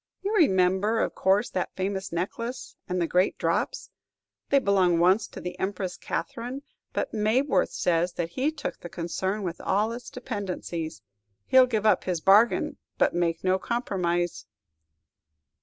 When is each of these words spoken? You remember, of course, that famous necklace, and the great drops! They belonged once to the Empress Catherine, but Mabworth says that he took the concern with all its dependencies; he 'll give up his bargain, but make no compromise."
You 0.23 0.33
remember, 0.35 0.99
of 0.99 1.13
course, 1.13 1.51
that 1.51 1.75
famous 1.75 2.11
necklace, 2.11 2.75
and 2.89 2.99
the 2.99 3.05
great 3.05 3.37
drops! 3.37 3.91
They 4.49 4.57
belonged 4.57 4.99
once 4.99 5.27
to 5.27 5.39
the 5.39 5.59
Empress 5.59 5.95
Catherine, 5.95 6.63
but 6.91 7.13
Mabworth 7.13 7.69
says 7.69 8.13
that 8.13 8.29
he 8.29 8.51
took 8.51 8.79
the 8.79 8.89
concern 8.89 9.43
with 9.43 9.61
all 9.61 9.91
its 9.91 10.09
dependencies; 10.09 11.03
he 11.45 11.59
'll 11.59 11.67
give 11.67 11.85
up 11.85 12.05
his 12.05 12.19
bargain, 12.19 12.77
but 12.97 13.13
make 13.13 13.43
no 13.43 13.59
compromise." 13.59 14.47